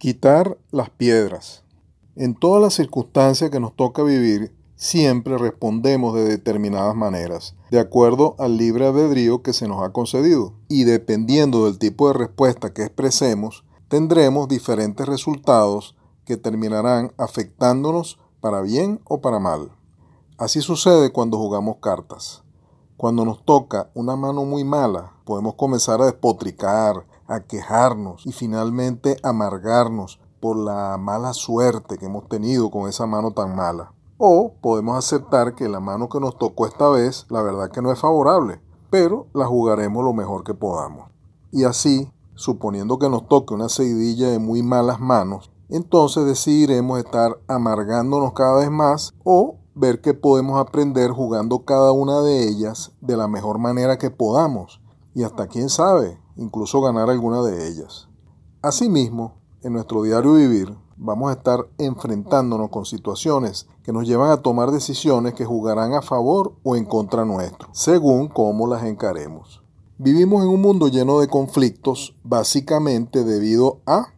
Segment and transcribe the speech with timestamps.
[0.00, 1.62] Quitar las piedras.
[2.16, 8.34] En todas las circunstancias que nos toca vivir, siempre respondemos de determinadas maneras, de acuerdo
[8.38, 10.54] al libre albedrío que se nos ha concedido.
[10.68, 18.62] Y dependiendo del tipo de respuesta que expresemos, tendremos diferentes resultados que terminarán afectándonos para
[18.62, 19.70] bien o para mal.
[20.38, 22.42] Así sucede cuando jugamos cartas.
[22.96, 29.16] Cuando nos toca una mano muy mala, podemos comenzar a despotricar, a quejarnos y finalmente
[29.22, 33.92] amargarnos por la mala suerte que hemos tenido con esa mano tan mala.
[34.18, 37.92] O podemos aceptar que la mano que nos tocó esta vez, la verdad que no
[37.92, 38.60] es favorable,
[38.90, 41.08] pero la jugaremos lo mejor que podamos.
[41.52, 47.38] Y así, suponiendo que nos toque una seguidilla de muy malas manos, entonces decidiremos estar
[47.46, 53.16] amargándonos cada vez más o ver que podemos aprender jugando cada una de ellas de
[53.16, 54.80] la mejor manera que podamos.
[55.14, 58.08] Y hasta quién sabe, incluso ganar alguna de ellas.
[58.62, 64.38] Asimismo, en nuestro diario vivir vamos a estar enfrentándonos con situaciones que nos llevan a
[64.38, 69.62] tomar decisiones que jugarán a favor o en contra nuestro, según cómo las encaremos.
[69.98, 74.14] Vivimos en un mundo lleno de conflictos básicamente debido a,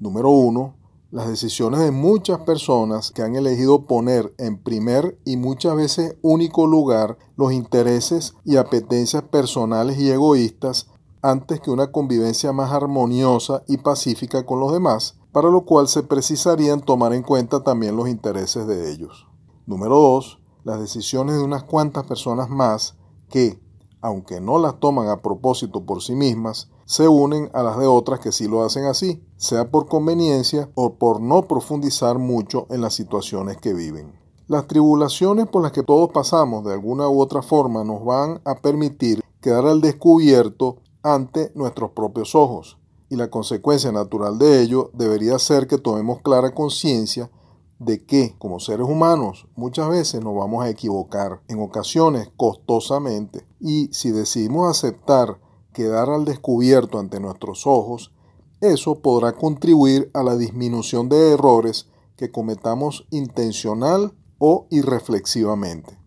[0.00, 0.74] número uno,
[1.12, 6.66] las decisiones de muchas personas que han elegido poner en primer y muchas veces único
[6.66, 10.89] lugar los intereses y apetencias personales y egoístas
[11.22, 16.02] antes que una convivencia más armoniosa y pacífica con los demás, para lo cual se
[16.02, 19.28] precisarían tomar en cuenta también los intereses de ellos.
[19.66, 20.38] Número 2.
[20.64, 22.96] Las decisiones de unas cuantas personas más
[23.28, 23.60] que,
[24.00, 28.18] aunque no las toman a propósito por sí mismas, se unen a las de otras
[28.18, 32.94] que sí lo hacen así, sea por conveniencia o por no profundizar mucho en las
[32.94, 34.18] situaciones que viven.
[34.48, 38.56] Las tribulaciones por las que todos pasamos de alguna u otra forma nos van a
[38.56, 45.38] permitir quedar al descubierto ante nuestros propios ojos, y la consecuencia natural de ello debería
[45.38, 47.30] ser que tomemos clara conciencia
[47.78, 53.88] de que, como seres humanos, muchas veces nos vamos a equivocar, en ocasiones costosamente, y
[53.92, 55.40] si decidimos aceptar
[55.72, 58.12] quedar al descubierto ante nuestros ojos,
[58.60, 65.98] eso podrá contribuir a la disminución de errores que cometamos intencional o irreflexivamente.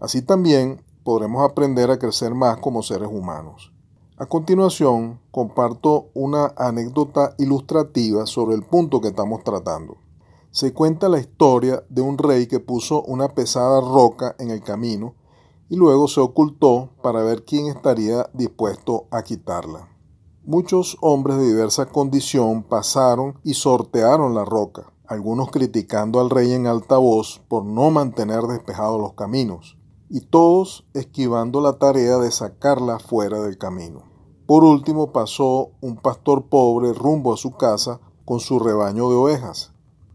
[0.00, 3.73] Así también podremos aprender a crecer más como seres humanos.
[4.16, 9.96] A continuación, comparto una anécdota ilustrativa sobre el punto que estamos tratando.
[10.52, 15.16] Se cuenta la historia de un rey que puso una pesada roca en el camino
[15.68, 19.88] y luego se ocultó para ver quién estaría dispuesto a quitarla.
[20.44, 26.68] Muchos hombres de diversa condición pasaron y sortearon la roca, algunos criticando al rey en
[26.68, 29.76] alta voz por no mantener despejados los caminos
[30.08, 34.02] y todos esquivando la tarea de sacarla fuera del camino.
[34.46, 39.72] Por último pasó un pastor pobre rumbo a su casa con su rebaño de ovejas.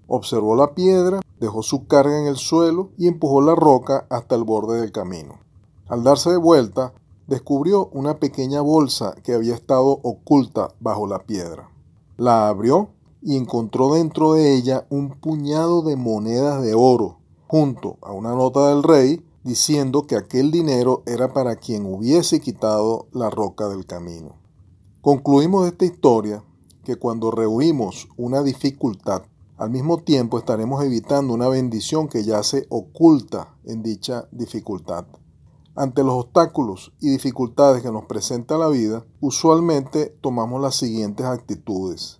[0.07, 4.43] Observó la piedra, dejó su carga en el suelo y empujó la roca hasta el
[4.43, 5.39] borde del camino.
[5.87, 6.93] Al darse de vuelta,
[7.27, 11.69] descubrió una pequeña bolsa que había estado oculta bajo la piedra.
[12.17, 12.89] La abrió
[13.21, 17.17] y encontró dentro de ella un puñado de monedas de oro,
[17.47, 23.07] junto a una nota del rey diciendo que aquel dinero era para quien hubiese quitado
[23.11, 24.35] la roca del camino.
[25.01, 26.43] Concluimos de esta historia
[26.83, 29.23] que cuando rehuimos una dificultad,
[29.57, 35.05] al mismo tiempo estaremos evitando una bendición que yace oculta en dicha dificultad.
[35.75, 42.19] Ante los obstáculos y dificultades que nos presenta la vida, usualmente tomamos las siguientes actitudes.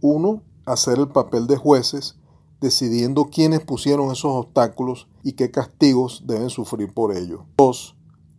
[0.00, 0.42] 1.
[0.66, 2.16] Hacer el papel de jueces
[2.62, 7.44] decidiendo quiénes pusieron esos obstáculos y qué castigos deben sufrir por ello.
[7.58, 7.96] 2.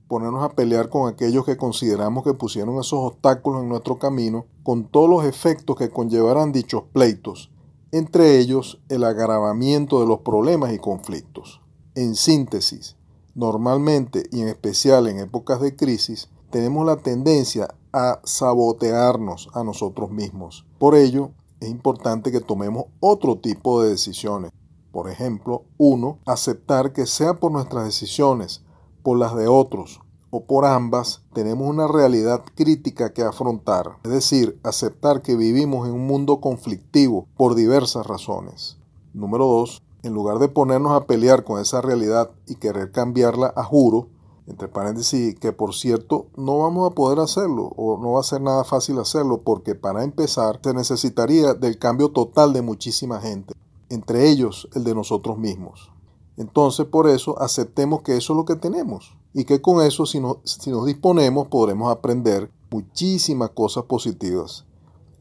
[0.07, 4.85] Ponernos a pelear con aquellos que consideramos que pusieron esos obstáculos en nuestro camino, con
[4.85, 7.51] todos los efectos que conllevarán dichos pleitos,
[7.91, 11.61] entre ellos el agravamiento de los problemas y conflictos.
[11.93, 12.95] En síntesis,
[13.35, 20.11] normalmente y en especial en épocas de crisis, tenemos la tendencia a sabotearnos a nosotros
[20.11, 20.65] mismos.
[20.79, 21.31] Por ello,
[21.63, 24.51] es importante que tomemos otro tipo de decisiones.
[24.91, 28.63] Por ejemplo, uno, aceptar que sea por nuestras decisiones,
[29.01, 34.59] por las de otros o por ambas, tenemos una realidad crítica que afrontar, es decir,
[34.63, 38.77] aceptar que vivimos en un mundo conflictivo por diversas razones.
[39.13, 43.63] Número dos, en lugar de ponernos a pelear con esa realidad y querer cambiarla a
[43.63, 44.07] juro,
[44.47, 48.41] entre paréntesis, que por cierto no vamos a poder hacerlo o no va a ser
[48.41, 53.53] nada fácil hacerlo porque para empezar se necesitaría del cambio total de muchísima gente,
[53.89, 55.91] entre ellos el de nosotros mismos.
[56.35, 60.21] Entonces por eso aceptemos que eso es lo que tenemos y que con eso si,
[60.43, 64.65] si nos disponemos podremos aprender muchísimas cosas positivas.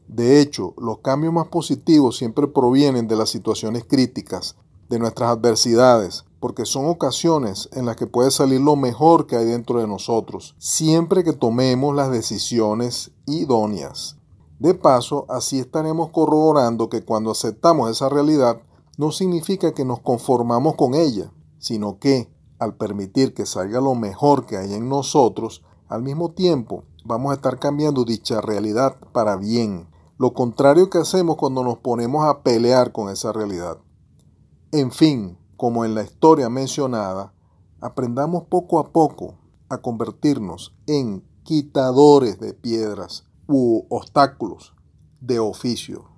[0.07, 4.55] De hecho, los cambios más positivos siempre provienen de las situaciones críticas,
[4.89, 9.45] de nuestras adversidades, porque son ocasiones en las que puede salir lo mejor que hay
[9.45, 14.17] dentro de nosotros, siempre que tomemos las decisiones idóneas.
[14.59, 18.61] De paso, así estaremos corroborando que cuando aceptamos esa realidad,
[18.97, 22.29] no significa que nos conformamos con ella, sino que,
[22.59, 27.35] al permitir que salga lo mejor que hay en nosotros, al mismo tiempo vamos a
[27.35, 29.87] estar cambiando dicha realidad para bien,
[30.17, 33.77] lo contrario que hacemos cuando nos ponemos a pelear con esa realidad.
[34.73, 37.31] En fin, como en la historia mencionada,
[37.79, 39.35] aprendamos poco a poco
[39.69, 44.73] a convertirnos en quitadores de piedras u obstáculos
[45.21, 46.12] de oficio.